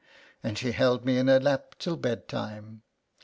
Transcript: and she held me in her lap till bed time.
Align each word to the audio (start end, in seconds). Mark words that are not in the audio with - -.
and 0.41 0.57
she 0.57 0.71
held 0.71 1.05
me 1.05 1.19
in 1.19 1.27
her 1.27 1.39
lap 1.39 1.75
till 1.77 1.95
bed 1.95 2.27
time. 2.27 2.81